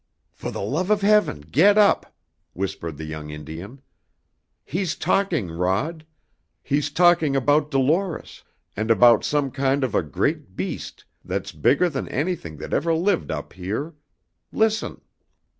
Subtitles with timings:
[0.31, 2.15] "For the love of Heaven, get up!"
[2.53, 3.81] whispered the young Indian.
[4.65, 6.07] "He's talking, Rod!
[6.63, 8.41] He's talking about Dolores,
[8.75, 13.29] and about some kind of a great beast that's bigger than anything that ever lived
[13.29, 13.93] up here!
[14.51, 15.01] Listen!"